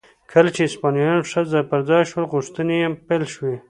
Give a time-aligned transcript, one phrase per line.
[0.31, 3.55] کله چې هسپانویان ښه ځای پر ځای شول غوښتنې یې پیل شوې.